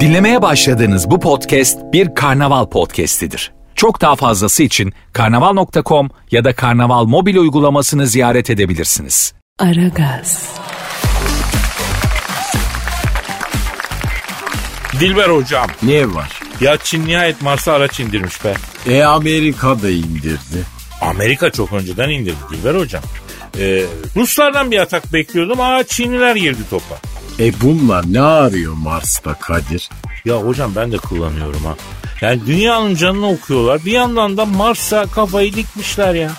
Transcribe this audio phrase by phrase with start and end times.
[0.00, 3.52] Dinlemeye başladığınız bu podcast bir karnaval podcastidir.
[3.74, 9.34] Çok daha fazlası için karnaval.com ya da karnaval mobil uygulamasını ziyaret edebilirsiniz.
[9.58, 10.48] Aragaz,
[15.00, 15.66] Dilber hocam.
[15.82, 16.40] Ne var?
[16.60, 18.54] Ya Çin nihayet Mars'a araç indirmiş be.
[18.88, 20.64] E Amerika da indirdi.
[21.00, 23.02] Amerika çok önceden indirdi Dilber hocam.
[23.58, 23.82] Ee,
[24.16, 26.94] Ruslardan bir atak bekliyordum ama Çinliler girdi topa.
[27.38, 29.90] E bunlar ne arıyor Mars'ta Kadir?
[30.24, 31.76] Ya hocam ben de kullanıyorum ha.
[32.20, 33.84] Yani dünyanın canını okuyorlar.
[33.84, 36.30] Bir yandan da Mars'a kafayı dikmişler ya.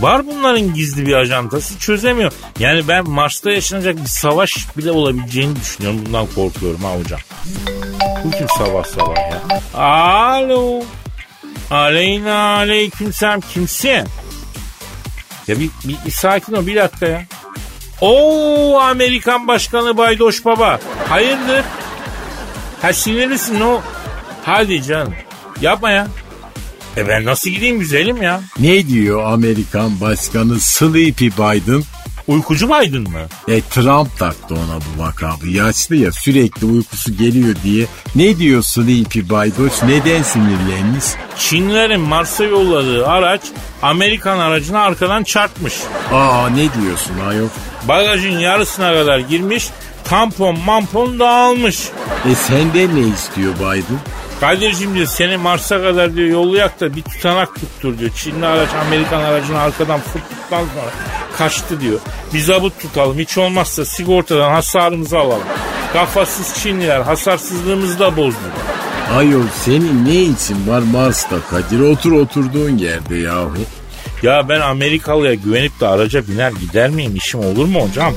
[0.00, 2.32] Var bunların gizli bir ajantası çözemiyor.
[2.58, 6.00] Yani ben Mars'ta yaşanacak bir savaş bile olabileceğini düşünüyorum.
[6.06, 7.20] Bundan korkuyorum ha hocam.
[8.24, 9.60] Bu kim sabah sabah ya?
[9.82, 10.82] Alo.
[11.70, 14.04] Aleyna aleyküm selam kimsin?
[15.48, 15.70] Ya bir,
[16.06, 17.22] bir sakin ol bir dakika ya.
[18.00, 20.80] Oo Amerikan Başkanı Baydoş Baba.
[21.08, 21.64] Hayırdır?
[22.82, 23.80] Ha sinirlisin o.
[24.44, 25.14] Hadi canım.
[25.60, 26.06] Yapma ya.
[26.96, 28.40] E ben nasıl gideyim güzelim ya?
[28.58, 31.82] Ne diyor Amerikan Başkanı Sleepy Biden?
[32.28, 33.20] Uykucu Biden mı?
[33.48, 35.48] E Trump taktı ona bu vakabı.
[35.48, 37.86] Yaşlı ya sürekli uykusu geliyor diye.
[38.14, 39.88] Ne diyor Sleepy Biden?
[39.88, 41.04] Neden sinirlenmiş?
[41.38, 43.40] Çinlerin Mars'a yolladığı araç
[43.82, 45.74] Amerikan aracına arkadan çarpmış.
[46.12, 47.48] Aa ne diyorsun ayol?
[47.88, 49.68] Bagajın yarısına kadar girmiş,
[50.04, 51.88] tampon mampon dağılmış.
[52.30, 53.98] E senden ne istiyor Biden?
[54.40, 58.10] Kadir'cim diyor seni Mars'a kadar diyor yollayak da bir tutanak tuttur diyor.
[58.16, 60.90] Çinli araç Amerikan aracını arkadan fırttıktan sonra
[61.38, 61.98] kaçtı diyor.
[62.34, 65.46] Bir zabıt tutalım hiç olmazsa sigortadan hasarımızı alalım.
[65.92, 68.38] Kafasız Çinliler hasarsızlığımızı da bozdu.
[69.16, 71.80] Ayol senin ne için var Mars'ta Kadir?
[71.80, 73.54] Otur oturduğun yerde yahu.
[74.22, 77.16] Ya ben Amerikalıya güvenip de araca biner gider miyim?
[77.16, 78.14] İşim olur mu hocam?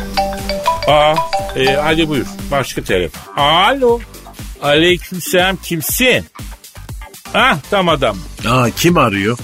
[0.88, 1.16] Aa,
[1.56, 2.26] e, hadi buyur.
[2.52, 3.42] Başka telefon.
[3.44, 4.00] Alo.
[4.62, 6.26] Aleykümselam kimsin?
[7.34, 8.18] Ah tam adam.
[8.50, 9.38] Aa kim arıyor?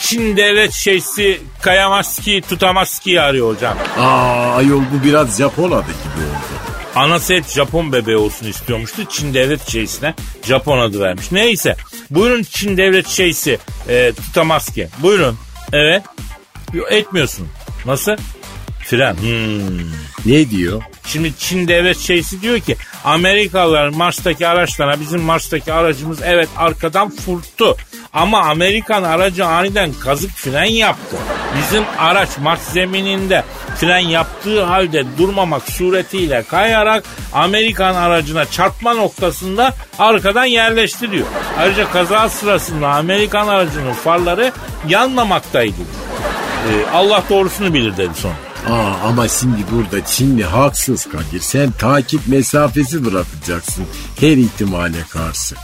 [0.00, 3.78] Çin devlet şeysi Kayamaski Tutamaski'yi arıyor hocam.
[3.98, 6.58] Aa ayol bu biraz Japon adı gibi oldu.
[6.94, 9.02] Anası hep Japon bebeği olsun istiyormuştu.
[9.10, 10.14] Çin devlet şeysine
[10.44, 11.32] Japon adı vermiş.
[11.32, 11.76] Neyse.
[12.10, 13.58] Buyurun Çin devlet şeysi
[13.88, 14.88] e, Tutamaski.
[14.98, 15.38] Buyurun.
[15.72, 16.02] Evet.
[16.72, 17.48] Yo, etmiyorsun.
[17.86, 18.16] Nasıl?
[18.88, 19.14] Fren.
[19.14, 19.90] Hmm.
[20.26, 20.82] Ne diyor?
[21.06, 27.74] Şimdi Çin devlet şeysi diyor ki Amerikalılar Mars'taki araçlarına bizim Mars'taki aracımız evet arkadan fırttı.
[28.12, 31.16] Ama Amerikan aracı aniden kazık fren yaptı.
[31.58, 33.44] Bizim araç Mars zemininde
[33.76, 41.26] fren yaptığı halde durmamak suretiyle kayarak Amerikan aracına çarpma noktasında arkadan yerleşti diyor.
[41.58, 44.52] Ayrıca kaza sırasında Amerikan aracının farları
[44.88, 45.80] yanmamaktaydı.
[46.68, 48.47] Ee, Allah doğrusunu bilir dedi sonra.
[48.70, 51.40] Aa ama şimdi burada Çinli haksız Kadir.
[51.40, 53.84] Sen takip mesafesi bırakacaksın
[54.20, 55.54] her ihtimale karşı.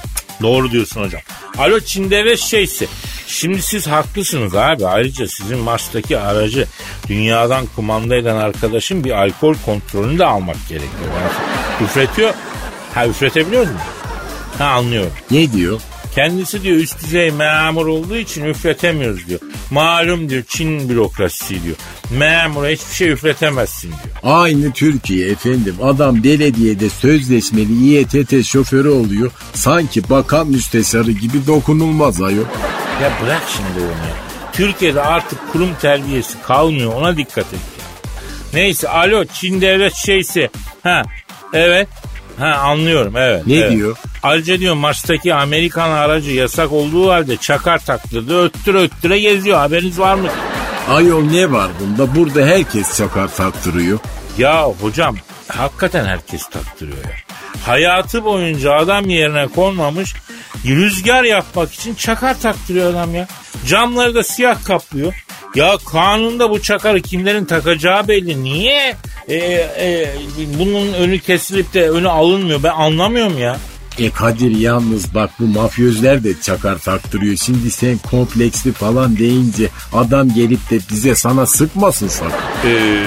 [0.43, 1.21] Doğru diyorsun hocam.
[1.59, 2.89] Alo Çin devlet şeysi.
[3.27, 4.87] Şimdi siz haklısınız abi.
[4.87, 6.67] Ayrıca sizin Mars'taki aracı
[7.09, 11.11] dünyadan kumanda eden arkadaşın bir alkol kontrolünü de almak gerekiyor.
[11.23, 11.33] Yani
[11.89, 12.35] üfretiyor.
[12.95, 13.79] Ha üfretebiliyor mu?
[14.59, 15.13] Ha anlıyorum.
[15.31, 15.81] Ne diyor?
[16.15, 19.41] Kendisi diyor üst düzey memur olduğu için üfretemiyoruz diyor.
[19.71, 21.77] Malum diyor Çin bürokrasisi diyor.
[22.11, 24.35] Memura hiçbir şey üfretemezsin diyor.
[24.35, 25.75] Aynı Türkiye efendim.
[25.83, 29.31] Adam belediyede sözleşmeli İETT şoförü oluyor.
[29.55, 32.45] Sanki bakan müsteşarı gibi dokunulmaz ayol.
[33.03, 34.15] Ya bırak şimdi onu ya.
[34.53, 37.61] Türkiye'de artık kurum terbiyesi kalmıyor ona dikkat et.
[38.55, 40.51] Neyse alo Çin devlet şeysi.
[40.83, 41.03] Ha
[41.53, 41.89] evet.
[42.39, 43.47] Ha anlıyorum evet.
[43.47, 43.73] Ne evet.
[43.73, 43.97] diyor?
[44.23, 50.15] Ayrıca diyor Mars'taki Amerikan aracı yasak olduğu halde çakar taktırdı öttüre öttüre geziyor haberiniz var
[50.15, 50.29] mı?
[50.89, 52.15] Ayol ne var bunda?
[52.15, 53.99] Burada herkes çakar taktırıyor.
[54.39, 55.17] Ya hocam
[55.49, 57.11] hakikaten herkes taktırıyor ya.
[57.67, 60.15] Hayatı boyunca adam yerine konmamış
[60.67, 63.27] rüzgar yapmak için çakar taktırıyor adam ya.
[63.67, 65.25] Camları da siyah kaplıyor.
[65.55, 68.45] Ya kanunda bu çakarı kimlerin takacağı belli.
[68.45, 68.97] Niye
[69.29, 70.15] e, e,
[70.59, 73.57] bunun önü kesilip de önü alınmıyor ben anlamıyorum ya.
[73.99, 77.37] E Kadir yalnız bak bu mafyözler de çakar taktırıyor.
[77.37, 82.35] Şimdi sen kompleksli falan deyince adam gelip de bize sana sıkmasın sakın.
[82.65, 83.05] Ee,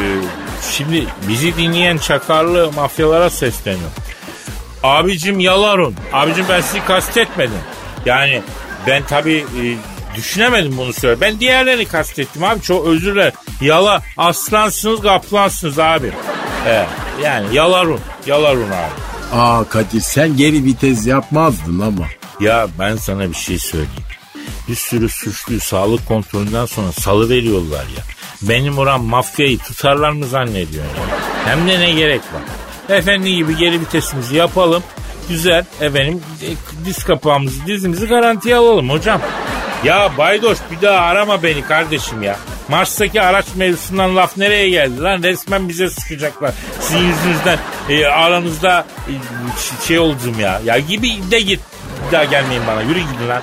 [0.72, 3.92] şimdi bizi dinleyen çakarlı mafyalara sesleniyorum.
[4.84, 5.96] Abicim yalarun.
[6.14, 7.60] Abicim ben sizi kastetmedim.
[8.06, 8.42] Yani
[8.88, 9.64] ben tabii e,
[10.18, 11.22] düşünemedim bunu söyle.
[11.22, 12.62] Ben diğerlerini kastettim abi.
[12.62, 13.34] Çok özür dilerim.
[13.62, 16.12] Yala aslansınız kaplansınız abi.
[16.68, 16.88] Evet,
[17.24, 18.00] yani yalarun.
[18.26, 18.92] Yalarun abi.
[19.34, 22.06] Aa Kadir sen geri vites yapmazdın ama.
[22.40, 23.92] Ya ben sana bir şey söyleyeyim.
[24.68, 28.04] Bir sürü suçluyu sağlık kontrolünden sonra salı veriyorlar ya.
[28.42, 31.18] Benim oran mafyayı tutarlar mı zannediyorsun ya?
[31.46, 32.42] Hem de ne gerek var?
[32.90, 34.84] efendi gibi geri vitesimizi yapalım.
[35.30, 39.22] Güzel efendim e, diz kapağımızı dizimizi garantiye alalım hocam.
[39.88, 42.36] Ya Baydoş bir daha arama beni kardeşim ya.
[42.70, 45.24] Mars'taki araç mevzusundan laf nereye geldi lan?
[45.24, 46.54] Resmen bize sıkacaklar.
[46.82, 49.14] Sizin yüzünüzden e, aranızda e,
[49.88, 50.62] şey oldum ya.
[50.66, 51.60] Ya gibi de git.
[52.08, 52.82] Bir daha gelmeyin bana.
[52.82, 53.42] Yürü gidin lan.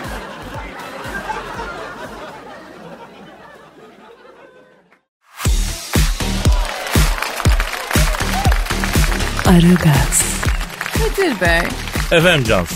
[9.47, 10.23] Aragaz,
[10.95, 11.69] Kadir Bey,
[12.19, 12.75] Efendim Cansu.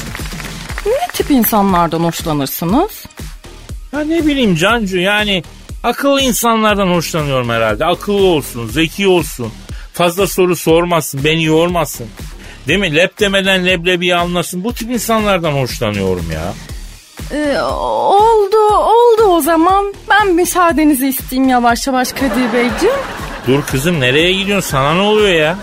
[0.86, 3.04] ne tip insanlardan hoşlanırsınız?
[3.98, 5.42] Ya ne bileyim Cancu yani
[5.82, 7.84] akıllı insanlardan hoşlanıyorum herhalde.
[7.84, 9.52] Akıllı olsun, zeki olsun.
[9.92, 12.06] Fazla soru sormasın, beni yormasın.
[12.68, 12.96] Değil mi?
[12.96, 14.64] Lep demeden leblebi anlasın.
[14.64, 16.54] Bu tip insanlardan hoşlanıyorum ya.
[17.32, 19.94] Ee, oldu, oldu o zaman.
[20.10, 22.94] Ben müsaadenizi isteyeyim yavaş yavaş Kadir Beyciğim.
[23.46, 24.70] Dur kızım nereye gidiyorsun?
[24.70, 25.56] Sana ne oluyor ya?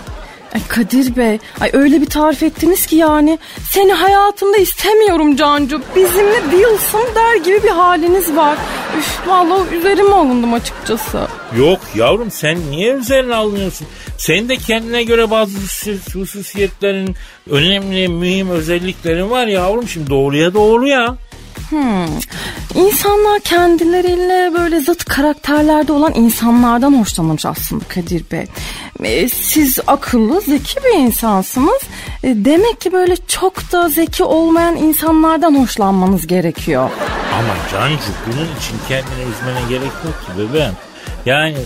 [0.56, 3.38] Ay Kadir Bey, ay öyle bir tarif ettiniz ki yani.
[3.70, 5.82] Seni hayatımda istemiyorum Cancu.
[5.96, 8.56] Bizimle değilsin der gibi bir haliniz var.
[8.98, 11.20] Üf, vallahi üzerime alındım açıkçası.
[11.58, 13.86] Yok yavrum sen niye üzerine alınıyorsun?
[14.18, 17.14] Senin de kendine göre bazı husus- hususiyetlerin,
[17.50, 19.88] önemli, mühim özelliklerin var yavrum.
[19.88, 21.16] Şimdi doğruya doğru ya.
[22.74, 28.46] İnsanlar kendileriyle böyle zıt karakterlerde olan insanlardan hoşlanmış aslında Kadir Bey.
[29.04, 31.82] Ee, siz akıllı, zeki bir insansınız.
[32.24, 36.90] Ee, demek ki böyle çok da zeki olmayan insanlardan hoşlanmanız gerekiyor.
[37.34, 40.72] Ama Cancu bunun için kendine üzmene gerek yok ki bebeğim.
[41.26, 41.56] Yani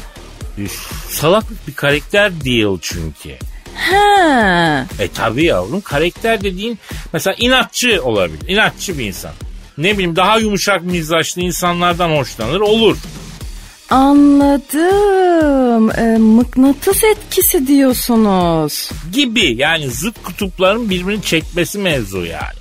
[0.59, 3.31] üf, salaklık bir karakter değil çünkü.
[3.75, 5.05] He.
[5.05, 6.79] E tabi yavrum karakter dediğin
[7.13, 8.49] mesela inatçı olabilir.
[8.49, 9.33] İnatçı bir insan.
[9.79, 12.97] Ne bileyim daha yumuşak mizaçlı insanlardan hoşlanır olur.
[13.91, 15.91] Anladım.
[15.91, 18.91] Ee, mıknatıs etkisi diyorsunuz.
[19.13, 22.61] Gibi yani zıt kutupların birbirini çekmesi mevzu yani.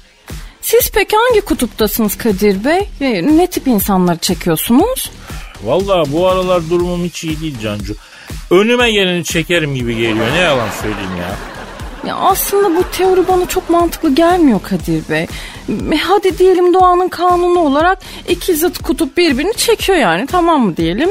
[0.62, 2.90] Siz peki hangi kutuptasınız Kadir Bey?
[3.02, 5.12] Ee, Ne tip insanları çekiyorsunuz?
[5.64, 7.96] Vallahi bu aralar durumum hiç iyi değil Cancu.
[8.52, 10.28] Önüme geleni çekerim gibi geliyor.
[10.34, 11.36] Ne yalan söyleyeyim ya.
[12.08, 15.28] Ya aslında bu teori bana çok mantıklı gelmiyor Kadir Bey.
[15.94, 21.10] E, Hadi diyelim doğanın kanunu olarak iki zıt kutup birbirini çekiyor yani tamam mı diyelim.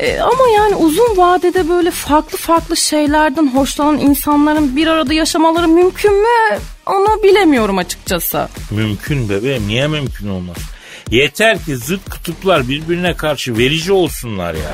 [0.00, 6.12] E, ama yani uzun vadede böyle farklı farklı şeylerden hoşlanan insanların bir arada yaşamaları mümkün
[6.12, 6.58] mü?
[6.86, 8.48] Onu bilemiyorum açıkçası.
[8.70, 10.56] Mümkün bebeğim niye mümkün olmaz?
[11.10, 14.70] Yeter ki zıt kutuplar birbirine karşı verici olsunlar ya.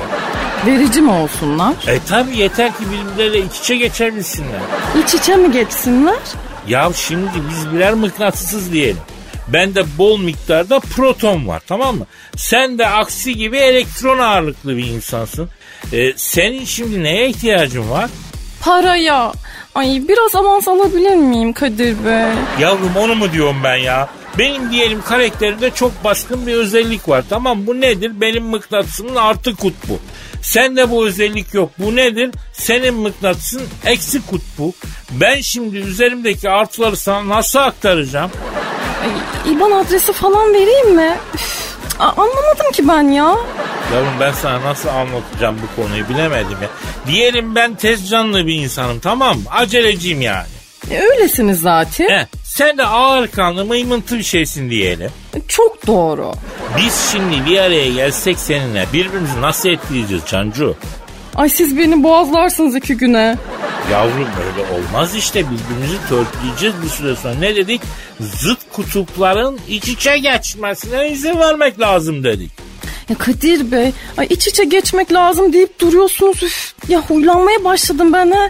[0.65, 1.73] Verici mi olsunlar?
[1.87, 4.59] E tabi yeter ki birbirleriyle iç içe geçebilsinler.
[5.03, 6.19] İç içe mi geçsinler?
[6.67, 9.01] Ya şimdi biz birer mıknatısız diyelim.
[9.47, 12.05] Bende bol miktarda proton var tamam mı?
[12.35, 15.49] Sen de aksi gibi elektron ağırlıklı bir insansın.
[15.93, 18.09] E, senin şimdi neye ihtiyacın var?
[18.61, 19.33] Paraya.
[19.75, 22.33] Ay biraz avans alabilir miyim Kadir Bey?
[22.59, 24.09] Yavrum onu mu diyorum ben ya?
[24.37, 27.23] Benim diyelim karakterimde çok baskın bir özellik var.
[27.29, 28.11] Tamam bu nedir?
[28.21, 29.99] Benim mıknatısımın artı kutbu.
[30.41, 31.71] Sende bu özellik yok.
[31.79, 32.31] Bu nedir?
[32.53, 34.73] Senin mıknatısın eksi kutbu.
[35.11, 38.31] Ben şimdi üzerimdeki artıları sana nasıl aktaracağım?
[39.03, 41.17] Ay, İban adresi falan vereyim mi?
[41.35, 43.35] Üf, anlamadım ki ben ya.
[43.93, 46.69] Yavrum ben sana nasıl anlatacağım bu konuyu bilemedim ya.
[47.07, 49.43] Diyelim ben tez canlı bir insanım tamam mı?
[49.51, 50.47] Aceleciyim yani.
[50.91, 52.09] E, öylesiniz zaten.
[52.09, 55.09] He, sen de ağır kanlı mıymıntı bir şeysin diyelim.
[55.47, 56.33] Çok doğru.
[56.77, 60.75] Biz şimdi bir araya gelsek seninle birbirimizi nasıl etkileyeceğiz Cancu?
[61.35, 63.37] Ay siz beni boğazlarsınız iki güne.
[63.91, 67.33] Yavrum öyle olmaz işte birbirimizi törpüleyeceğiz bir süre sonra.
[67.33, 67.81] Ne dedik?
[68.19, 72.51] Zıt kutupların iç içe geçmesine izin vermek lazım dedik.
[73.09, 76.43] Ya Kadir Bey, ay iç içe geçmek lazım deyip duruyorsunuz.
[76.43, 78.49] Üf, ya huylanmaya başladım ben ha.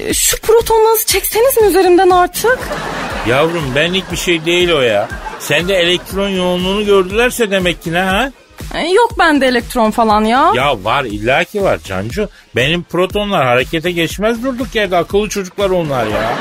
[0.00, 2.58] E, Şu protonlarınızı çekseniz mi üzerimden artık?
[3.28, 5.08] Yavrum benlik bir şey değil o ya.
[5.38, 8.30] Sende elektron yoğunluğunu gördülerse demek ki ne ha?
[8.74, 10.52] E, Yok bende elektron falan ya.
[10.54, 12.28] Ya var illaki var Cancu.
[12.56, 16.32] Benim protonlar harekete geçmez durduk yerde akıllı çocuklar onlar ya.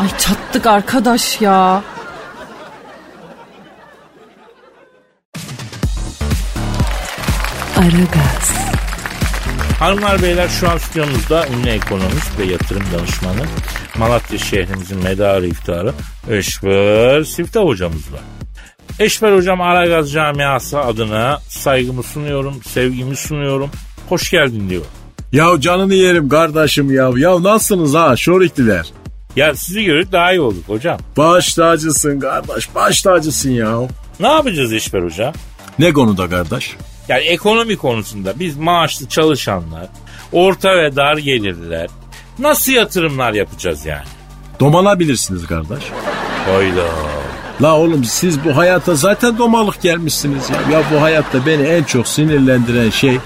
[0.00, 1.82] Ay çattık arkadaş ya.
[7.76, 8.57] Aragaz,
[9.78, 13.46] Hanımlar beyler şu an stüdyomuzda ünlü ekonomist ve yatırım danışmanı
[13.98, 15.92] Malatya şehrimizin medarı iftiharı
[16.30, 18.20] Eşber Siftah hocamız var.
[18.98, 23.70] Eşber hocam Aragaz camiası adına saygımı sunuyorum, sevgimi sunuyorum.
[24.08, 24.84] Hoş geldin diyor.
[25.32, 27.10] Ya canını yerim kardeşim ya.
[27.16, 28.86] Ya nasılsınız ha şorikliler?
[29.36, 30.98] Ya sizi görüp daha iyi olduk hocam.
[31.16, 33.78] Baş tacısın kardeş baş tacısın ya.
[34.20, 35.32] Ne yapacağız Eşber hocam?
[35.78, 36.76] Ne konuda kardeş?
[37.08, 39.86] Yani ekonomi konusunda biz maaşlı çalışanlar,
[40.32, 41.88] orta ve dar gelirliler,
[42.38, 44.06] Nasıl yatırımlar yapacağız yani?
[44.60, 45.84] Domalabilirsiniz kardeş.
[46.46, 46.84] Hayda.
[47.62, 50.78] La oğlum siz bu hayata zaten domalık gelmişsiniz ya.
[50.78, 53.18] Ya bu hayatta beni en çok sinirlendiren şey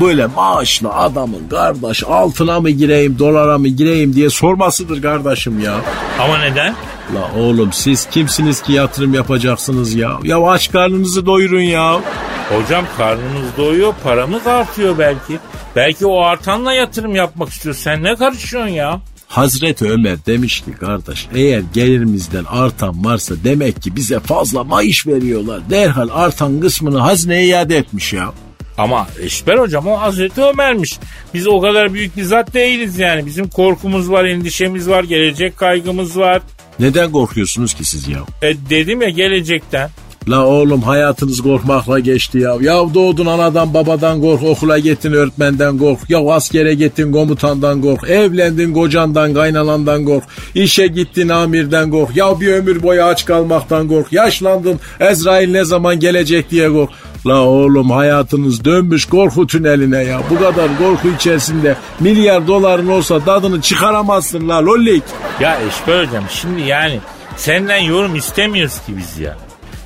[0.00, 5.74] böyle maaşlı adamın kardeş altına mı gireyim dolara mı gireyim diye sormasıdır kardeşim ya.
[6.18, 6.74] Ama neden?
[7.14, 10.18] La oğlum siz kimsiniz ki yatırım yapacaksınız ya?
[10.22, 12.00] Ya aç karnınızı doyurun ya.
[12.48, 15.38] Hocam karnımız doyuyor, paramız artıyor belki.
[15.76, 17.74] Belki o artanla yatırım yapmak istiyor.
[17.74, 19.00] Sen ne karışıyorsun ya?
[19.26, 25.70] Hazreti Ömer demiş ki kardeş eğer gelirimizden artan varsa demek ki bize fazla maaş veriyorlar.
[25.70, 28.32] Derhal artan kısmını hazineye iade etmiş ya.
[28.78, 30.98] Ama Eşber hocam o Hazreti Ömer'miş.
[31.34, 33.26] Biz o kadar büyük bir zat değiliz yani.
[33.26, 36.42] Bizim korkumuz var, endişemiz var, gelecek kaygımız var.
[36.80, 38.18] Neden korkuyorsunuz ki siz ya?
[38.42, 39.90] E dedim ya gelecekten.
[40.28, 42.56] La oğlum hayatınız korkmakla geçti ya.
[42.60, 46.10] Ya doğdun anadan babadan kork, okula gittin öğretmenden kork.
[46.10, 48.10] Ya askere gittin komutandan kork.
[48.10, 50.24] Evlendin kocandan kaynanandan kork.
[50.54, 52.16] İşe gittin amirden kork.
[52.16, 54.12] Ya bir ömür boyu aç kalmaktan kork.
[54.12, 56.90] Yaşlandın Ezrail ne zaman gelecek diye kork.
[57.26, 60.20] La oğlum hayatınız dönmüş korku tüneline ya.
[60.30, 65.02] Bu kadar korku içerisinde milyar doların olsa tadını çıkaramazsın la lollik.
[65.40, 67.00] Ya Eşber hocam şimdi yani
[67.36, 69.36] senden yorum istemiyoruz ki biz ya.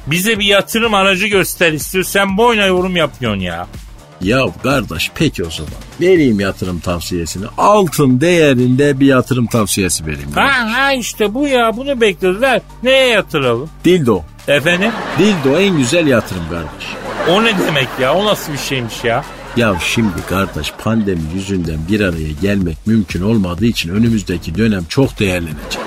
[0.06, 2.04] Bize bir yatırım aracı göster istiyor.
[2.04, 3.66] Sen boyuna yorum yapıyorsun ya.
[4.20, 7.44] Ya kardeş peki o zaman vereyim yatırım tavsiyesini.
[7.58, 10.32] Altın değerinde bir yatırım tavsiyesi vereyim.
[10.34, 12.00] Ha ha işte bu ya bunu.
[12.40, 12.60] Ver.
[12.82, 13.70] Neye yatıralım?
[13.84, 14.22] Dildo.
[14.48, 14.90] Efendim?
[15.18, 16.93] Dildo en güzel yatırım kardeş.
[17.30, 18.14] O ne demek ya?
[18.14, 19.24] O nasıl bir şeymiş ya?
[19.56, 25.78] Ya şimdi kardeş pandemi yüzünden bir araya gelmek mümkün olmadığı için önümüzdeki dönem çok değerlenecek.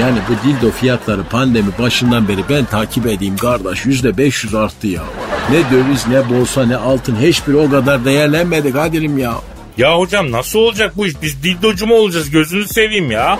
[0.00, 5.02] Yani bu dildo fiyatları pandemi başından beri ben takip edeyim kardeş yüzde 500 arttı ya.
[5.50, 9.34] Ne döviz ne borsa ne altın hiçbir o kadar değerlenmedi Kadir'im ya.
[9.78, 11.22] Ya hocam nasıl olacak bu iş?
[11.22, 12.30] Biz dildocu mu olacağız?
[12.30, 13.38] Gözünü seveyim ya.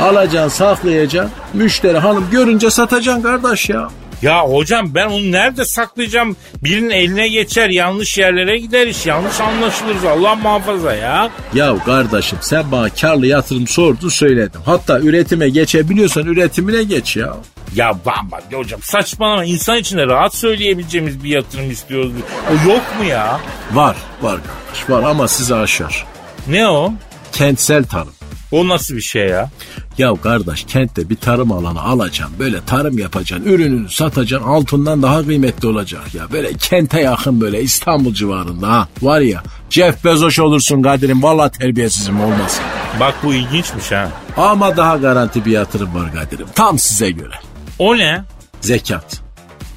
[0.00, 3.88] Alacaksın saklayacaksın müşteri hanım görünce satacaksın kardeş ya.
[4.22, 6.36] Ya hocam ben onu nerede saklayacağım?
[6.64, 9.06] Birinin eline geçer yanlış yerlere gider iş.
[9.06, 11.30] Yanlış anlaşılırız Allah muhafaza ya.
[11.54, 14.60] Ya kardeşim sen bana karlı yatırım sordun söyledim.
[14.64, 17.36] Hatta üretime geçebiliyorsan üretimine geç ya.
[17.74, 22.12] Ya bamba hocam saçmalama insan içinde rahat söyleyebileceğimiz bir yatırım istiyoruz.
[22.50, 23.40] O yok mu ya?
[23.72, 26.06] Var var kardeş var ama sizi aşar.
[26.46, 26.92] Ne o?
[27.32, 28.12] Kentsel tarım.
[28.52, 29.50] O nasıl bir şey ya?
[29.98, 32.36] Ya kardeş kentte bir tarım alanı alacaksın.
[32.38, 33.46] Böyle tarım yapacaksın.
[33.46, 34.48] Ürününü satacaksın.
[34.48, 36.32] Altından daha kıymetli olacak ya.
[36.32, 38.88] Böyle kente yakın böyle İstanbul civarında ha.
[39.02, 41.22] Var ya Jeff Bezos olursun Kadir'im.
[41.22, 42.64] Valla terbiyesizim olmasın.
[43.00, 44.08] Bak bu ilginçmiş ha.
[44.36, 46.46] Ama daha garanti bir yatırım var Kadir'im.
[46.54, 47.34] Tam size göre.
[47.78, 48.24] O ne?
[48.60, 49.20] Zekat,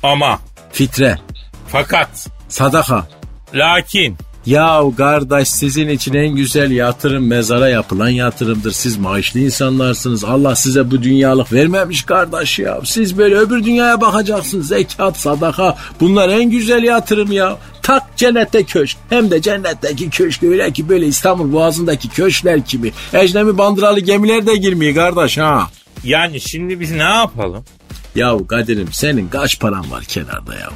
[0.03, 0.39] Ama,
[0.71, 1.19] fitre,
[1.67, 3.07] fakat, sadaka.
[3.53, 4.17] lakin.
[4.45, 8.71] Ya kardeş sizin için en güzel yatırım mezara yapılan yatırımdır.
[8.71, 10.23] Siz maaşlı insanlarsınız.
[10.23, 12.79] Allah size bu dünyalık vermemiş kardeş ya.
[12.83, 14.67] Siz böyle öbür dünyaya bakacaksınız.
[14.67, 17.57] Zekat, sadaka bunlar en güzel yatırım ya.
[17.81, 18.97] Tak cennette köşk.
[19.09, 22.93] Hem de cennetteki köşk öyle ki böyle İstanbul Boğazı'ndaki köşkler gibi.
[23.13, 25.67] Ecnebi bandıralı gemiler de girmiyor kardeş ha.
[26.03, 27.63] Yani şimdi biz ne yapalım?
[28.15, 30.69] Yahu Kadir'im senin kaç paran var kenarda ya?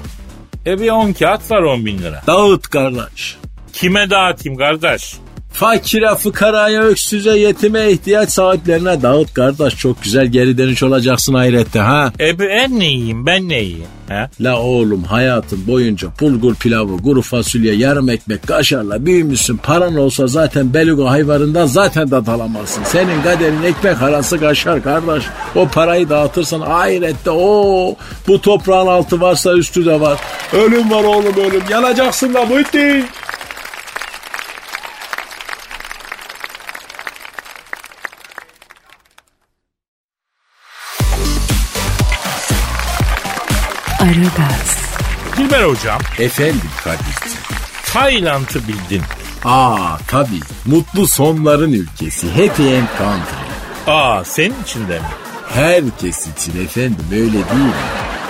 [0.66, 2.24] E bir 10 kağıt var 10 bin lira.
[2.28, 3.38] Dağıt kardeş.
[3.76, 5.16] Kime dağıtayım kardeş?
[5.54, 9.76] Fakire, fıkaraya, öksüze, yetime, ihtiyaç sahiplerine dağıt kardeş.
[9.76, 12.14] Çok güzel geri dönüş olacaksın ahirette ha.
[12.20, 13.88] E ben ne yiyeyim ben ne yiyeyim?
[14.08, 14.30] He?
[14.42, 19.58] La oğlum hayatın boyunca bulgur pilavı, kuru fasulye, yarım ekmek, kaşarla büyümüşsün.
[19.58, 22.84] Paran olsa zaten beluga hayvarından zaten tat alamazsın.
[22.84, 25.24] Senin kaderin ekmek arası kaşar kardeş.
[25.56, 27.96] O parayı dağıtırsan ahirette o
[28.28, 30.20] bu toprağın altı varsa üstü de var.
[30.54, 31.64] Ölüm var oğlum ölüm.
[31.70, 32.86] Yanacaksın la Muhittin.
[32.86, 33.25] Aragaz,
[45.66, 47.38] hocam Efendim Kadir'ciğim.
[47.94, 49.02] Tayland'ı bildin.
[49.46, 50.40] Aa tabii.
[50.66, 52.28] Mutlu sonların ülkesi.
[52.30, 53.46] Happy end country.
[53.88, 55.06] Aa senin için de mi?
[55.54, 57.74] Herkes için efendim öyle değil mi?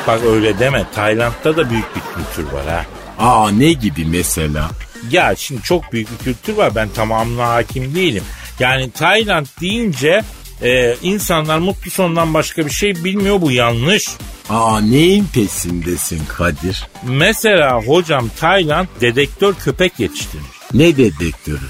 [0.08, 2.86] Bak öyle deme Tayland'da da büyük bir kültür var ha.
[3.20, 4.70] Aa ne gibi mesela?
[5.12, 8.24] Ya şimdi çok büyük bir kültür var ben tamamına hakim değilim.
[8.60, 10.24] Yani Tayland deyince
[10.62, 14.10] e, insanlar mutlu sondan başka bir şey bilmiyor bu yanlış.
[14.50, 16.88] Aa neyin peşindesin Kadir?
[17.04, 20.50] Mesela hocam Tayland dedektör köpek yetiştirmiş.
[20.74, 21.66] Ne dedektörü?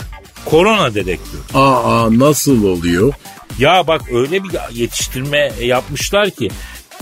[0.45, 1.41] Korona dedektörü.
[1.53, 3.13] Aa nasıl oluyor?
[3.59, 6.49] Ya bak öyle bir yetiştirme yapmışlar ki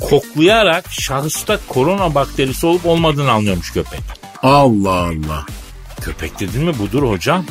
[0.02, 4.00] koklayarak şahısta korona bakterisi olup olmadığını anlıyormuş köpek.
[4.44, 5.46] Allah Allah.
[6.02, 7.46] Köpek dedin mi budur hocam.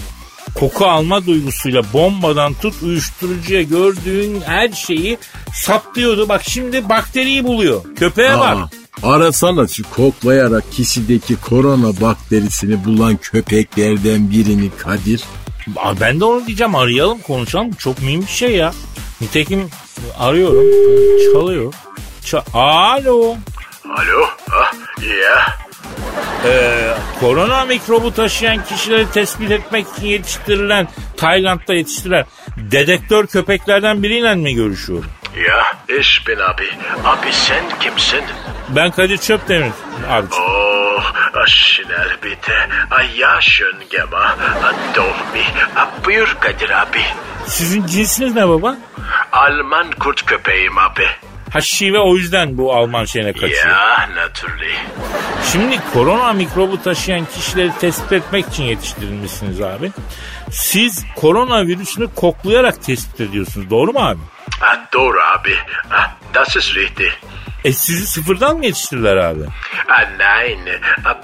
[0.54, 5.18] Koku alma duygusuyla bombadan tut uyuşturucuya gördüğün her şeyi
[5.54, 6.28] saplıyordu.
[6.28, 7.82] Bak şimdi bakteriyi buluyor.
[7.96, 8.56] Köpeğe bak.
[8.56, 8.68] Aa,
[9.12, 15.22] arasana şu koklayarak kişideki korona bakterisini bulan köpeklerden birini Kadir.
[15.76, 17.72] Aa, Ben de onu diyeceğim arayalım konuşalım.
[17.72, 18.72] Çok mühim bir şey ya.
[19.20, 19.70] Nitekim
[20.18, 20.64] arıyorum.
[21.32, 21.74] Çalıyor.
[22.24, 23.36] Ça- Alo.
[23.84, 24.26] Alo?
[24.50, 24.72] Ah,
[25.22, 25.61] ya.
[26.44, 32.24] Ee, korona mikrobu taşıyan kişileri tespit etmek için yetiştirilen, Tayland'da yetiştirilen
[32.56, 35.10] dedektör köpeklerden biriyle mi görüşüyorum?
[35.48, 36.68] Ya, ich bin abi.
[37.04, 38.22] Abi sen kimsin?
[38.68, 39.72] Ben Kadir Çöpdemir
[40.10, 40.26] abi.
[40.34, 40.62] Oh,
[43.90, 44.38] gemacht.
[44.62, 45.46] Ah, doch mich.
[45.76, 47.04] Ah, buyur Kadir abi.
[47.46, 48.76] Sizin cinsiniz ne baba?
[49.32, 51.06] Alman kurt köpeğim abi.
[51.52, 53.68] Ha şive o yüzden bu Alman şeyine kaçıyor.
[53.68, 54.78] Ya, natürlich.
[55.52, 59.90] Şimdi korona mikrobu taşıyan kişileri tespit etmek için yetiştirilmişsiniz abi.
[60.50, 64.20] Siz koronavirüsünü koklayarak tespit ediyorsunuz doğru mu abi?
[64.62, 65.54] Ah, doğru abi.
[65.90, 67.12] Ah, das ist richtig.
[67.64, 69.42] E sizi sıfırdan mı yetiştirdiler abi?
[69.88, 70.58] Ah, nein.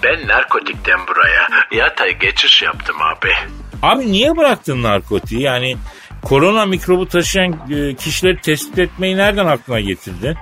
[0.02, 3.32] Ben narkotikten buraya yatay geçiş yaptım abi.
[3.82, 5.42] Abi niye bıraktın narkotiği?
[5.42, 5.76] Yani
[6.24, 10.36] korona mikrobu taşıyan e, kişileri tespit etmeyi nereden aklına getirdin?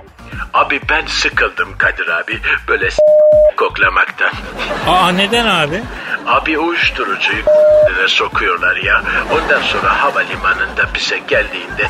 [0.53, 2.39] Abi ben sıkıldım Kadir abi.
[2.67, 2.97] Böyle s-
[3.57, 4.31] koklamaktan.
[4.87, 5.81] Aa neden abi?
[6.27, 7.43] Abi uyuşturucuyu
[8.07, 9.03] sokuyorlar ya.
[9.31, 11.87] Ondan sonra havalimanında bize geldiğinde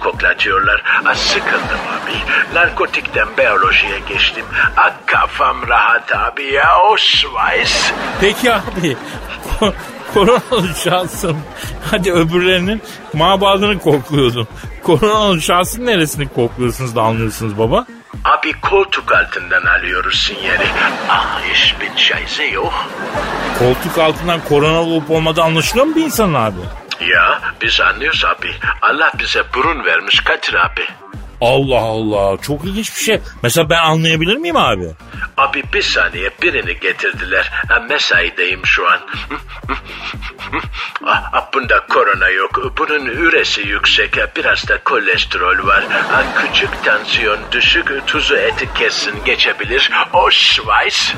[0.00, 0.82] koklatıyorlar.
[1.06, 2.14] Ah, sıkıldım abi.
[2.54, 4.44] Narkotikten biyolojiye geçtim.
[4.76, 6.78] Ah, kafam rahat abi ya.
[6.90, 7.92] O Schweiz.
[8.20, 8.96] Peki abi
[10.14, 11.36] koronalı şahsın
[11.90, 14.48] hadi öbürlerinin mabadını kokluyordun.
[14.82, 17.86] Koronalı şahsın neresini kokluyorsunuz da anlıyorsunuz baba?
[18.24, 20.66] Abi koltuk altından alıyoruz sinyali.
[21.08, 21.40] Ah,
[21.80, 22.72] bin scheiße yok.
[23.58, 26.60] Koltuk altından korona olup olmadığı anlaşılıyor mu bir insanın abi?
[27.00, 28.50] Ya biz anlıyoruz abi.
[28.82, 30.84] Allah bize burun vermiş Kadir abi.
[31.40, 33.20] Allah Allah çok ilginç bir şey.
[33.42, 34.88] Mesela ben anlayabilir miyim abi?
[35.36, 37.50] Abi bir saniye birini getirdiler.
[37.68, 39.00] Ha, mesaideyim şu an.
[41.06, 42.72] ah, ah, bunda korona yok.
[42.78, 44.16] Bunun üresi yüksek.
[44.36, 45.84] Biraz da kolesterol var.
[45.90, 48.06] Ha, küçük tansiyon düşük.
[48.06, 49.90] Tuzu eti kesin geçebilir.
[50.12, 51.14] O Schweiz.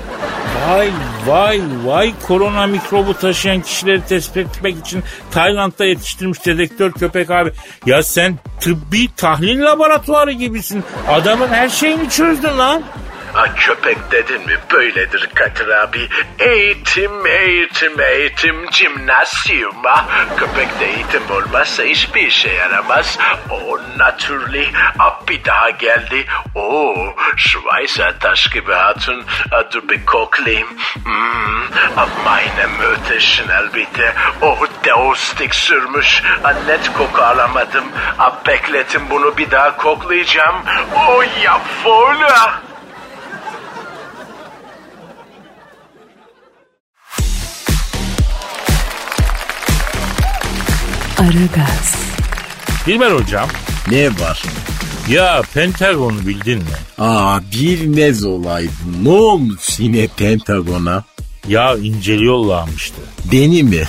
[0.69, 0.91] Vay
[1.27, 7.53] vay vay korona mikrobu taşıyan kişileri tespit etmek için Tayland'da yetiştirilmiş dedektör köpek abi.
[7.87, 10.85] Ya sen tıbbi tahlil laboratuvarı gibisin.
[11.09, 12.83] Adamın her şeyini çözdün lan.
[13.33, 16.09] Ha, köpek dedin mi böyledir Kadir abi.
[16.39, 19.85] Eğitim, eğitim, eğitim, jimnasyum.
[19.85, 20.05] Ha,
[20.37, 23.19] köpekte eğitim olmazsa hiçbir işe yaramaz.
[23.51, 24.73] O naturally.
[24.99, 26.25] Ha, bir daha geldi.
[26.55, 26.95] O
[27.37, 29.25] Schweizer taş gibi hatun.
[29.51, 30.69] Ha, dur bir koklayayım.
[31.05, 31.63] Hmm,
[31.97, 34.15] ha, meine Möte schnell bitte.
[34.43, 36.23] Oh deustik sürmüş.
[36.43, 37.85] Ha, net koku alamadım.
[38.17, 40.57] Ha, bekletin bunu bir daha koklayacağım.
[40.97, 42.70] Oh ya voll.
[51.21, 51.95] Aragaz,
[52.87, 53.49] Dilber hocam
[53.91, 54.43] Ne var?
[55.09, 56.65] ya Pentagon'u bildin mi?
[56.99, 58.71] Aa bir nez olaydı.
[59.03, 61.05] Ne olmuş yine Pentagon'a?
[61.49, 63.01] Ya inceliyorlarmıştı.
[63.33, 63.83] Beni mi?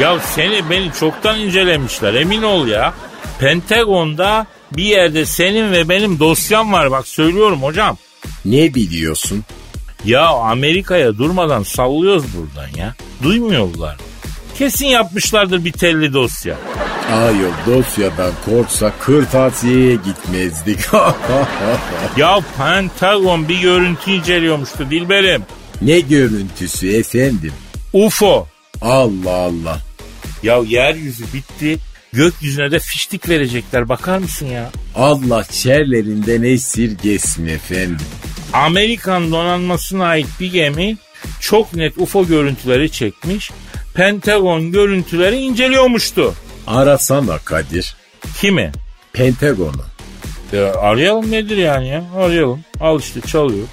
[0.00, 2.94] Ya seni beni çoktan incelemişler emin ol ya.
[3.40, 7.96] Pentagon'da bir yerde senin ve benim dosyam var bak söylüyorum hocam.
[8.44, 9.44] Ne biliyorsun?
[10.04, 12.94] Ya Amerika'ya durmadan sallıyoruz buradan ya.
[13.22, 13.96] Duymuyorlar.
[14.58, 16.56] Kesin yapmışlardır bir telli dosya.
[17.12, 20.78] Ayol dosyadan korksa kırtasiyeye gitmezdik.
[22.16, 25.42] Ya Pentagon bir görüntü inceliyormuştu Dilberim.
[25.82, 27.52] ne görüntüsü efendim?
[27.92, 28.46] UFO.
[28.82, 29.78] Allah Allah.
[30.42, 31.78] Ya yeryüzü bitti.
[32.12, 34.70] Gökyüzüne de fiştik verecekler bakar mısın ya?
[34.94, 38.06] Allah şerlerinden esirgesin efendim.
[38.52, 40.96] Amerikan donanmasına ait bir gemi
[41.40, 43.50] çok net UFO görüntüleri çekmiş.
[43.96, 46.34] Pentagon görüntüleri inceliyormuştu.
[46.66, 47.96] Arasana Kadir.
[48.40, 48.72] Kimi?
[49.12, 49.84] Pentagon'u.
[50.52, 52.04] Ya arayalım nedir yani ya?
[52.16, 52.60] Arayalım.
[52.80, 53.66] Al işte çalıyor.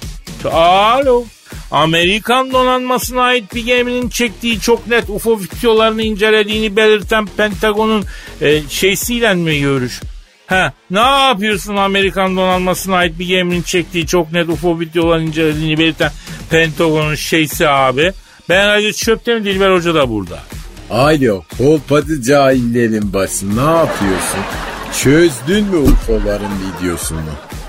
[0.52, 1.24] Alo.
[1.70, 8.04] Amerikan donanmasına ait bir geminin çektiği çok net UFO videolarını incelediğini belirten Pentagon'un
[8.40, 10.00] e, şeysiyle mi görüş?
[10.46, 16.12] Ha, ne yapıyorsun Amerikan donanmasına ait bir geminin çektiği çok net UFO videolarını incelediğini belirten
[16.50, 18.12] Pentagon'un şeysi abi.
[18.48, 20.38] Ben ayrıca çöpte mi Dilber Hoca da burada.
[20.90, 24.40] Alo kolpadı cahillerin başı ne yapıyorsun?
[25.02, 27.20] Çözdün mü UFO'ların videosunu?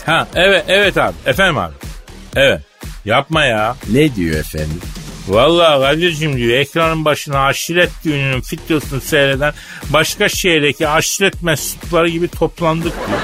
[0.06, 1.74] Ha evet evet abi efendim abi.
[2.36, 2.62] Evet
[3.06, 3.76] yapma ya.
[3.92, 4.80] Ne diyor efendim?
[5.28, 9.54] Vallahi Kadir'cim diyor ekranın başına aşiret düğününün videosunu seyreden
[9.90, 13.20] başka şehirdeki aşiret mensupları gibi toplandık diyor.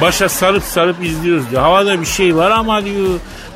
[0.00, 1.62] Başa sarıp sarıp izliyoruz diyor.
[1.62, 3.08] Havada bir şey var ama diyor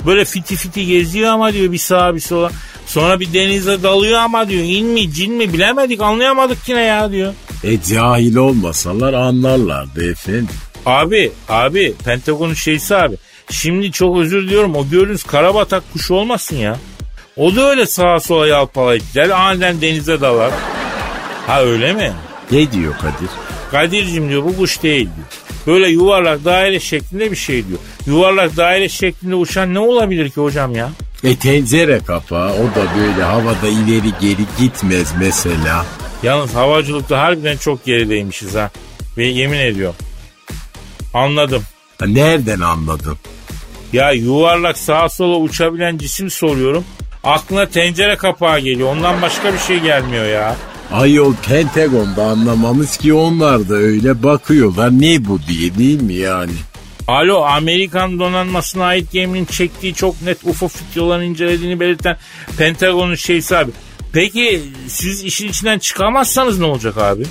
[0.06, 2.50] böyle fiti fiti geziyor ama diyor bir sağa bir sola.
[2.92, 7.34] Sonra bir denize dalıyor ama diyor in mi cin mi bilemedik anlayamadık yine ya diyor.
[7.64, 10.48] E cahil olmasalar anlarlardı efendim.
[10.86, 13.16] Abi abi Pentagon'un şeysi abi.
[13.50, 16.76] Şimdi çok özür diliyorum o gördüğünüz karabatak kuşu olmasın ya.
[17.36, 20.50] O da öyle sağa sola yalpalayıp gider aniden denize dalar.
[21.46, 22.12] Ha öyle mi?
[22.50, 23.30] Ne diyor Kadir?
[23.70, 25.26] Kadir'cim diyor bu kuş değil diyor.
[25.66, 27.78] Böyle yuvarlak daire şeklinde bir şey diyor.
[28.06, 30.90] Yuvarlak daire şeklinde uçan ne olabilir ki hocam ya?
[31.24, 35.86] E tencere kapağı o da böyle havada ileri geri gitmez mesela.
[36.22, 38.70] Yalnız havacılıkta harbiden çok gerideymişiz ha.
[39.16, 39.96] Ve yemin ediyorum.
[41.14, 41.62] Anladım.
[41.98, 43.16] Ha, nereden anladın?
[43.92, 46.84] Ya yuvarlak sağa sola uçabilen cisim soruyorum.
[47.24, 48.88] Aklına tencere kapağı geliyor.
[48.88, 50.56] Ondan başka bir şey gelmiyor ya.
[50.92, 54.90] Ayol Pentagon'da anlamamız ki onlar da öyle bakıyorlar.
[54.90, 56.52] Ne bu diye değil mi yani?
[57.08, 62.16] Alo Amerikan donanmasına ait geminin çektiği çok net UFO videolarını incelediğini belirten
[62.58, 63.70] Pentagon'un şeysi abi.
[64.12, 67.22] Peki siz işin içinden çıkamazsanız ne olacak abi?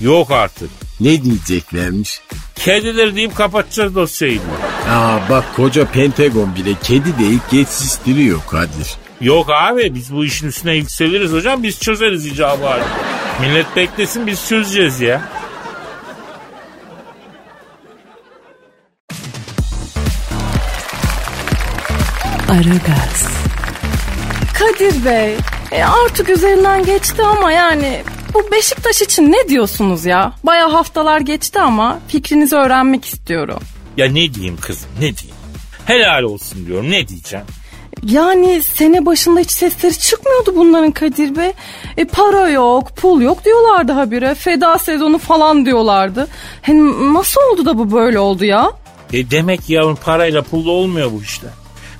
[0.00, 0.70] Yok artık.
[1.00, 2.20] Ne diyeceklermiş?
[2.54, 4.40] Kedidir deyip kapatacağız dosyayı.
[4.90, 8.94] Aa bak koca Pentagon bile kedi deyip geçiştiriyor Kadir.
[9.20, 12.88] Yok abi biz bu işin üstüne yükseliriz hocam biz çözeriz icabı halinde.
[13.40, 15.28] Millet beklesin biz çözeceğiz ya.
[22.54, 23.26] Aragaz,
[24.58, 25.36] Kadir Bey
[25.72, 28.02] e, artık üzerinden geçti ama yani
[28.34, 30.32] bu Beşiktaş için ne diyorsunuz ya?
[30.44, 33.58] Baya haftalar geçti ama fikrinizi öğrenmek istiyorum.
[33.96, 35.36] Ya ne diyeyim kızım ne diyeyim.
[35.86, 37.46] Helal olsun diyorum ne diyeceğim.
[38.02, 41.52] Yani sene başında hiç sesleri çıkmıyordu bunların Kadir Bey.
[41.96, 44.34] E, para yok, pul yok diyorlardı habire.
[44.34, 46.28] Feda sezonu falan diyorlardı.
[46.62, 48.72] Hem nasıl oldu da bu böyle oldu ya?
[49.12, 51.50] E demek yavrum parayla pulla olmuyor bu işler.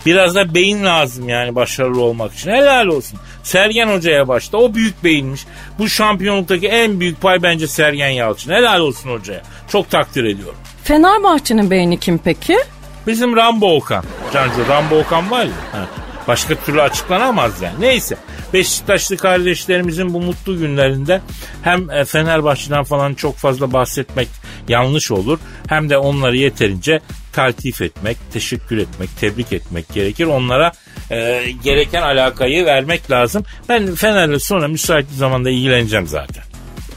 [0.07, 2.51] Biraz da beyin lazım yani başarılı olmak için.
[2.51, 3.19] Helal olsun.
[3.43, 4.59] Sergen Hoca'ya başta.
[4.59, 5.45] O büyük beyinmiş.
[5.79, 8.53] Bu şampiyonluktaki en büyük pay bence Sergen Yalçın.
[8.53, 9.43] Helal olsun hocaya.
[9.69, 10.59] Çok takdir ediyorum.
[10.85, 12.59] Fenerbahçe'nin beyni kim peki?
[13.07, 14.05] Bizim Rambo Okan.
[14.33, 15.51] Cancu Rambo Okan var ya.
[15.73, 15.87] Ha.
[16.29, 17.81] Başka türlü açıklanamaz yani.
[17.81, 18.17] Neyse.
[18.53, 21.21] Beşiktaşlı kardeşlerimizin bu mutlu günlerinde
[21.63, 24.29] hem e, Fenerbahçe'den falan çok fazla bahsetmek
[24.69, 25.39] yanlış olur.
[25.69, 27.01] Hem de onları yeterince
[27.35, 30.25] taltif etmek, teşekkür etmek, tebrik etmek gerekir.
[30.25, 30.73] Onlara
[31.11, 33.45] e, gereken alakayı vermek lazım.
[33.69, 36.45] Ben Fener'le sonra müsait bir zamanda ilgileneceğim zaten.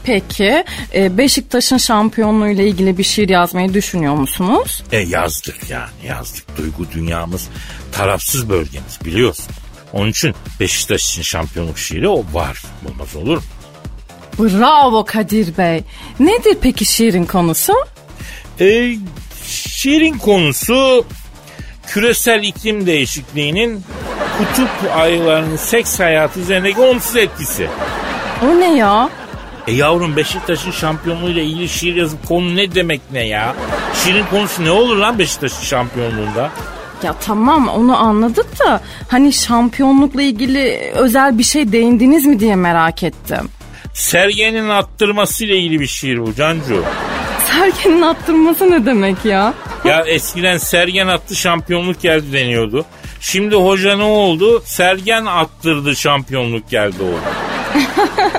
[0.04, 4.82] Peki e, Beşiktaş'ın şampiyonluğu ile ilgili bir şiir yazmayı düşünüyor musunuz?
[4.92, 6.58] E yazdık yani yazdık.
[6.58, 7.48] Duygu dünyamız
[7.92, 9.46] tarafsız bölgemiz biliyorsun.
[9.92, 12.62] Onun için Beşiktaş için şampiyonluk şiiri o var.
[12.88, 13.42] Olmaz olur mu?
[14.38, 15.84] Bravo Kadir Bey.
[16.20, 17.72] Nedir peki şiirin konusu?
[18.60, 18.96] E,
[19.48, 21.06] şiirin konusu
[21.86, 23.84] küresel iklim değişikliğinin
[24.38, 27.68] kutup ayılarının seks hayatı üzerindeki olumsuz etkisi.
[28.42, 29.10] O ne ya?
[29.66, 33.54] E yavrum Beşiktaş'ın şampiyonluğuyla ilgili şiir yazıp konu ne demek ne ya?
[34.04, 36.50] Şiirin konusu ne olur lan Beşiktaş'ın şampiyonluğunda?
[37.02, 43.02] Ya tamam onu anladık da hani şampiyonlukla ilgili özel bir şey değindiniz mi diye merak
[43.02, 43.48] ettim.
[43.94, 46.84] Sergen'in attırmasıyla ilgili bir şiir bu Cancu.
[47.52, 49.54] Sergen'in attırması ne demek ya?
[49.84, 52.84] Ya eskiden Sergen attı şampiyonluk geldi deniyordu.
[53.20, 54.62] Şimdi hoca ne oldu?
[54.64, 57.20] Sergen attırdı şampiyonluk geldi oldu.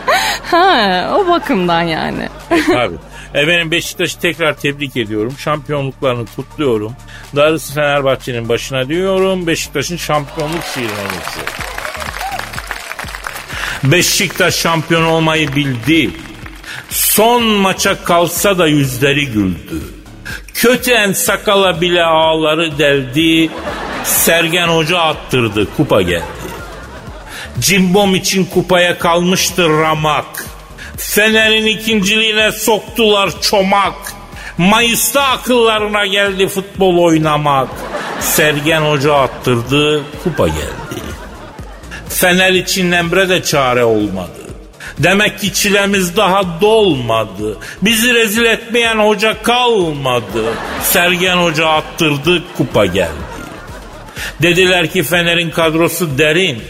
[0.51, 2.29] Ha o bakımdan yani.
[2.67, 2.95] Tabii.
[3.33, 5.33] Efendim Beşiktaş'ı tekrar tebrik ediyorum.
[5.37, 6.93] Şampiyonluklarını kutluyorum.
[7.35, 9.47] Darısı Fenerbahçe'nin başına diyorum.
[9.47, 11.53] Beşiktaş'ın şampiyonluk şiirine geçiyorum.
[13.83, 16.11] Beşiktaş şampiyon olmayı bildi.
[16.89, 19.81] Son maça kalsa da yüzleri güldü.
[20.53, 23.49] Kötü en sakala bile ağları deldi.
[24.03, 26.23] Sergen Hoca attırdı kupa geldi.
[27.59, 30.45] Cimbom için kupaya kalmıştır ramak.
[30.97, 33.95] Fener'in ikinciliğine soktular çomak.
[34.57, 37.69] Mayıs'ta akıllarına geldi futbol oynamak.
[38.19, 41.03] Sergen Hoca attırdı, kupa geldi.
[42.09, 44.38] Fener için Emre de çare olmadı.
[44.99, 47.57] Demek ki çilemiz daha dolmadı.
[47.81, 50.43] Bizi rezil etmeyen hoca kalmadı.
[50.83, 53.39] Sergen Hoca attırdı, kupa geldi.
[54.41, 56.61] Dediler ki Fener'in kadrosu derin.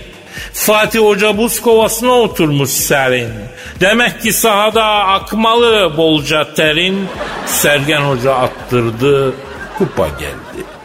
[0.54, 3.30] Fatih Hoca buz kovasına oturmuş serin.
[3.80, 7.08] Demek ki sahada akmalı bolca terin.
[7.46, 9.34] Sergen Hoca attırdı,
[9.78, 10.79] kupa geldi.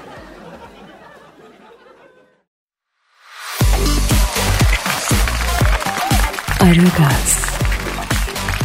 [6.65, 7.39] Aragaz,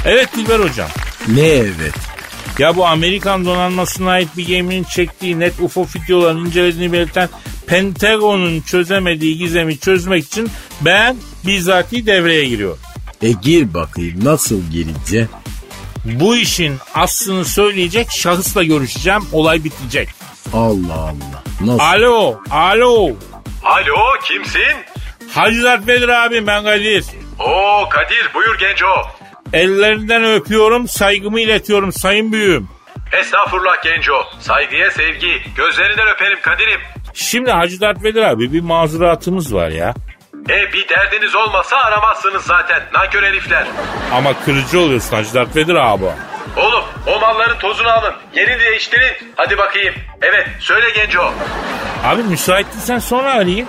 [0.05, 0.89] Evet Dilber hocam.
[1.27, 1.93] Ne evet?
[2.59, 7.29] Ya bu Amerikan donanmasına ait bir geminin çektiği net UFO videolarını incelediğini belirten
[7.67, 10.49] Pentagon'un çözemediği gizemi çözmek için
[10.81, 12.79] ben bizzati devreye giriyorum.
[13.21, 15.27] E gir bakayım nasıl girince?
[16.05, 19.21] Bu işin aslını söyleyecek şahısla görüşeceğim.
[19.31, 20.09] Olay bitecek.
[20.53, 21.43] Allah Allah.
[21.61, 21.79] Nasıl?
[21.79, 23.07] Alo, alo.
[23.63, 24.75] Alo kimsin?
[25.31, 27.05] Hacı Vedir abi ben Kadir.
[27.39, 28.87] Oo Kadir buyur genco.
[29.53, 32.67] Ellerinden öpüyorum, saygımı iletiyorum sayın büyüğüm.
[33.11, 34.23] Estağfurullah genco.
[34.39, 35.41] Saygıya sevgi.
[35.55, 36.79] Gözlerinden öperim Kadir'im.
[37.13, 39.93] Şimdi Hacı Dert Vedir abi bir mazuratımız var ya.
[40.49, 42.81] E bir derdiniz olmasa aramazsınız zaten.
[42.93, 43.67] Nankör herifler.
[44.13, 46.05] Ama kırıcı oluyorsun Hacı Dert Vedir abi.
[46.57, 48.13] Oğlum o malların tozunu alın.
[48.35, 49.13] Yerini değiştirin.
[49.35, 49.95] Hadi bakayım.
[50.21, 51.33] Evet söyle genco.
[52.05, 53.67] Abi müsaitsen sonra arayayım.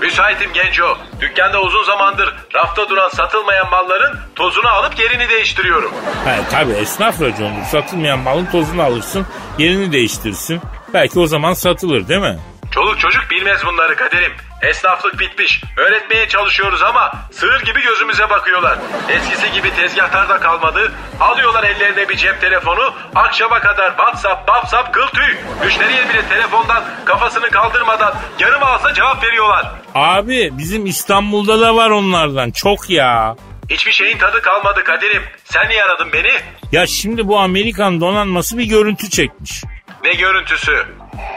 [0.00, 0.98] Müsaitim genco.
[1.20, 5.92] Dükkanda uzun zamandır rafta duran satılmayan malların tozunu alıp yerini değiştiriyorum.
[6.24, 7.62] He tabi esnaf racondur.
[7.70, 9.26] Satılmayan malın tozunu alırsın,
[9.58, 10.60] yerini değiştirirsin.
[10.94, 12.38] Belki o zaman satılır değil mi?
[12.70, 14.32] Çoluk çocuk bilmez bunları kaderim.
[14.62, 15.62] Esnaflık bitmiş.
[15.76, 18.78] Öğretmeye çalışıyoruz ama sığır gibi gözümüze bakıyorlar.
[19.08, 20.92] Eskisi gibi tezgahlarda kalmadı.
[21.20, 22.94] Alıyorlar ellerine bir cep telefonu.
[23.14, 25.34] Akşama kadar WhatsApp, WhatsApp, kıl tüy.
[25.64, 29.66] Müşteriye bile telefondan kafasını kaldırmadan yarım alsa cevap veriyorlar.
[29.94, 33.36] Abi bizim İstanbul'da da var onlardan çok ya.
[33.70, 35.22] Hiçbir şeyin tadı kalmadı kaderim.
[35.44, 36.32] Sen niye aradın beni?
[36.72, 39.64] Ya şimdi bu Amerikan donanması bir görüntü çekmiş.
[40.04, 40.86] Ne görüntüsü?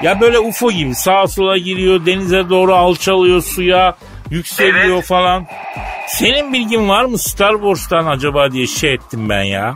[0.02, 3.96] Ya böyle UFO gibi sağa sola giriyor, denize doğru alçalıyor suya,
[4.30, 5.06] yükseliyor Evet.
[5.08, 5.48] falan.
[6.08, 9.74] Senin bilgin var mı Star Wars'tan acaba diye şey ettim ben ya.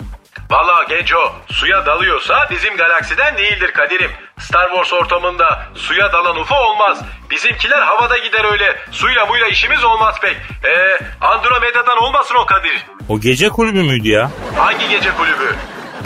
[0.52, 4.12] Valla Genco suya dalıyorsa bizim galaksiden değildir Kadir'im.
[4.40, 7.02] Star Wars ortamında suya dalan UFO olmaz.
[7.32, 8.76] Bizimkiler havada gider öyle.
[8.92, 10.36] Suyla muyla işimiz olmaz pek.
[10.66, 12.86] Ee, Andromeda'dan olmasın o Kadir.
[13.10, 14.32] O gece kulübü müydü ya?
[14.58, 15.56] Hangi gece kulübü?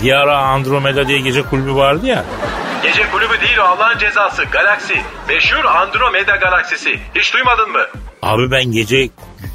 [0.03, 2.25] Bir ara Andromeda diye gece kulübü vardı ya.
[2.83, 4.43] Gece kulübü değil o Allah'ın cezası.
[4.43, 5.01] Galaksi.
[5.27, 6.99] Meşhur Andromeda galaksisi.
[7.15, 7.85] Hiç duymadın mı?
[8.21, 9.09] Abi ben gece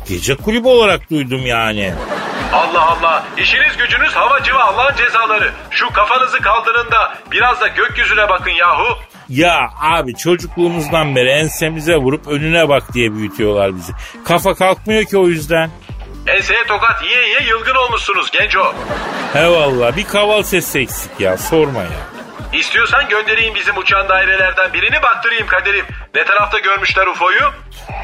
[0.08, 1.94] gece kulübü olarak duydum yani.
[2.52, 3.24] Allah Allah.
[3.36, 5.52] İşiniz gücünüz hava civa Allah'ın cezaları.
[5.70, 8.98] Şu kafanızı kaldırın da biraz da gökyüzüne bakın yahu.
[9.28, 13.92] Ya abi çocukluğumuzdan beri ensemize vurup önüne bak diye büyütüyorlar bizi.
[14.24, 15.70] Kafa kalkmıyor ki o yüzden.
[16.26, 18.74] Enseye tokat yiye yiye yılgın olmuşsunuz Genco.
[19.32, 22.11] He valla bir kaval sesi eksik ya sorma ya.
[22.52, 25.84] İstiyorsan göndereyim bizim uçan dairelerden birini baktırayım Kadir'im.
[26.14, 27.50] Ne tarafta görmüşler UFO'yu?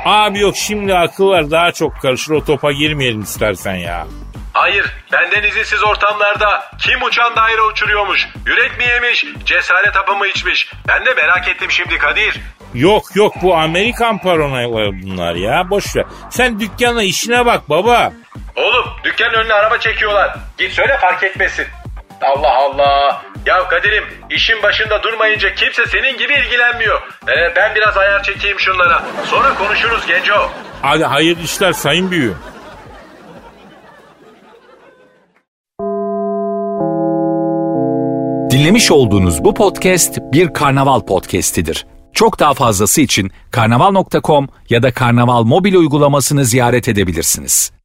[0.05, 4.07] Abi yok şimdi akıllar daha çok karışır o topa girmeyelim istersen ya.
[4.53, 8.29] Hayır, benden izinsiz ortamlarda kim uçan daire uçuruyormuş?
[8.47, 10.73] Yürek mi yemiş, cesaret hapı mı içmiş?
[10.89, 12.41] Ben de merak ettim şimdi Kadir.
[12.75, 16.05] Yok yok bu Amerikan paranoyaları bunlar ya boş ver.
[16.31, 18.13] Sen dükkana işine bak baba.
[18.57, 20.37] Oğlum, dükkanın önüne araba çekiyorlar.
[20.59, 21.67] Git söyle fark etmesin.
[22.23, 23.23] Allah Allah.
[23.47, 27.03] Ya Kadir'im işin başında durmayınca kimse senin gibi ilgilenmiyor.
[27.29, 29.03] Ee, ben biraz ayar çekeyim şunlara.
[29.25, 30.51] Sonra konuşuruz Genco.
[30.83, 32.37] Hadi hayırlı işler sayın büyüğüm.
[38.51, 41.87] Dinlemiş olduğunuz bu podcast bir karnaval podcastidir.
[42.13, 47.78] Çok daha fazlası için karnaval.com ya da karnaval mobil uygulamasını ziyaret edebilirsiniz.